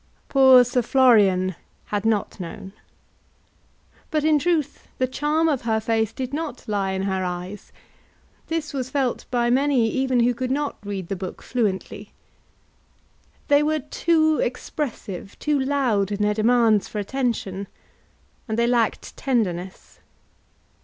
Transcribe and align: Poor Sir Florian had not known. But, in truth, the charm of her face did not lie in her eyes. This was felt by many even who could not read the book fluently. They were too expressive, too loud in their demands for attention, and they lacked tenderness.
Poor 0.29 0.63
Sir 0.63 0.81
Florian 0.81 1.53
had 1.93 2.05
not 2.07 2.39
known. 2.39 2.73
But, 4.09 4.23
in 4.23 4.39
truth, 4.39 4.87
the 4.97 5.05
charm 5.05 5.47
of 5.47 5.61
her 5.61 5.79
face 5.79 6.11
did 6.11 6.33
not 6.33 6.67
lie 6.67 6.93
in 6.93 7.03
her 7.03 7.23
eyes. 7.23 7.71
This 8.47 8.73
was 8.73 8.89
felt 8.89 9.25
by 9.29 9.51
many 9.51 9.87
even 9.91 10.21
who 10.21 10.33
could 10.33 10.49
not 10.49 10.77
read 10.83 11.07
the 11.07 11.15
book 11.15 11.43
fluently. 11.43 12.13
They 13.47 13.61
were 13.61 13.77
too 13.81 14.39
expressive, 14.39 15.37
too 15.37 15.59
loud 15.59 16.11
in 16.11 16.23
their 16.23 16.33
demands 16.33 16.87
for 16.87 16.97
attention, 16.97 17.67
and 18.47 18.57
they 18.57 18.65
lacked 18.65 19.15
tenderness. 19.15 19.99